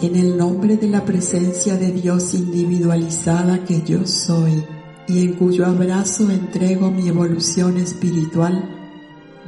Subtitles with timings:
[0.00, 4.64] En el nombre de la presencia de Dios individualizada que yo soy
[5.08, 8.76] y en cuyo abrazo entrego mi evolución espiritual,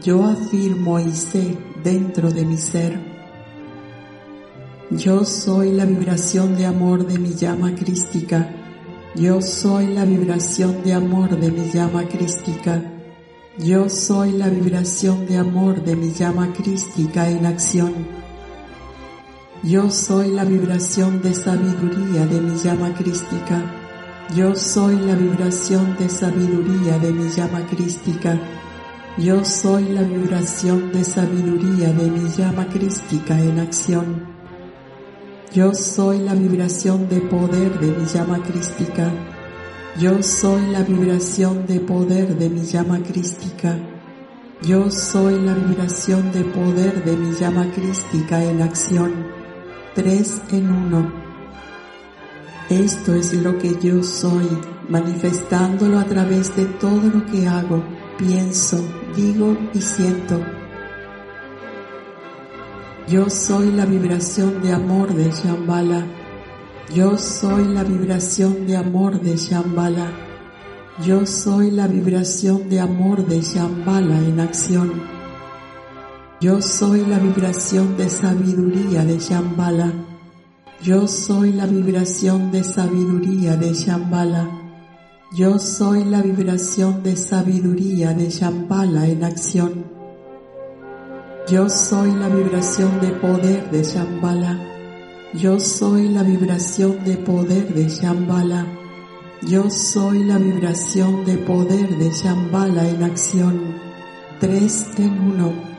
[0.02, 2.98] yo afirmo y sé dentro de mi ser,
[4.90, 8.53] yo soy la vibración de amor de mi llama crística,
[9.14, 12.82] yo soy la vibración de amor de mi llama crística,
[13.57, 18.19] yo soy la vibración de amor de mi llama crística en acción.
[19.63, 23.63] Yo soy la vibración de sabiduría de mi llama crística.
[24.35, 28.41] Yo soy la vibración de sabiduría de mi llama crística.
[29.19, 34.28] Yo soy la vibración de sabiduría de mi llama crística en acción.
[35.53, 39.12] Yo soy la vibración de poder de mi llama crística.
[39.98, 43.77] Yo soy la vibración de poder de mi llama crística.
[44.62, 49.39] Yo soy la vibración de poder de mi llama crística en acción
[49.94, 51.12] tres en uno.
[52.69, 54.46] Esto es lo que yo soy,
[54.88, 57.83] manifestándolo a través de todo lo que hago,
[58.16, 58.80] pienso,
[59.16, 60.41] digo y siento.
[63.08, 66.06] Yo soy la vibración de amor de Shambhala.
[66.94, 70.12] Yo soy la vibración de amor de Shambhala.
[71.05, 75.19] Yo soy la vibración de amor de Shambhala en acción.
[76.41, 79.92] Yo soy la vibración de sabiduría de Shambhala.
[80.83, 84.48] Yo soy la vibración de sabiduría de Shambhala.
[85.36, 89.84] Yo soy la vibración de sabiduría de Shambhala en acción.
[91.46, 94.58] Yo soy la vibración de poder de Shambhala.
[95.34, 98.66] Yo soy la vibración de poder de Shambhala.
[99.42, 103.74] Yo soy la vibración de poder de Shambhala en acción.
[104.41, 105.70] Tres en uno.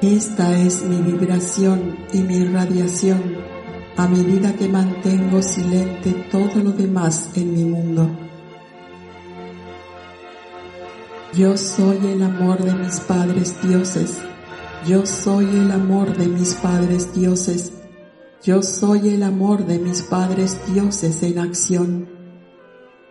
[0.00, 3.36] Esta es mi vibración y mi irradiación
[3.96, 8.08] a medida que mantengo silente todo lo demás en mi mundo.
[11.34, 14.18] Yo soy el amor de mis padres dioses.
[14.86, 17.72] Yo soy el amor de mis padres dioses.
[18.44, 22.08] Yo soy el amor de mis padres dioses en acción.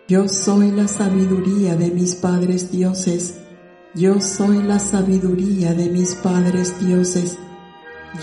[0.08, 3.42] Yo soy la sabiduría de mis padres dioses
[3.98, 7.36] yo soy la sabiduría de mis padres dioses.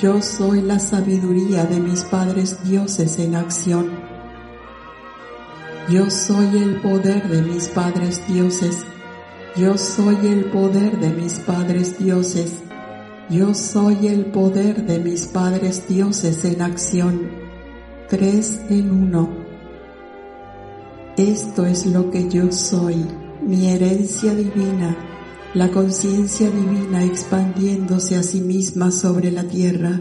[0.00, 3.90] Yo soy la sabiduría de mis padres dioses en acción.
[5.88, 8.84] Yo soy el poder de mis padres dioses.
[9.56, 12.52] Yo soy el poder de mis padres dioses.
[13.28, 17.30] Yo soy el poder de mis padres dioses en acción.
[18.08, 19.28] Tres en uno.
[21.16, 23.06] Esto es lo que yo soy,
[23.42, 25.10] mi herencia divina
[25.54, 30.00] la conciencia divina expandiéndose a sí misma sobre la tierra,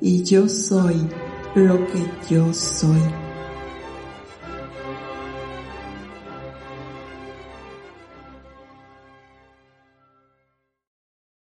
[0.00, 1.08] y yo soy
[1.54, 3.21] lo que yo soy.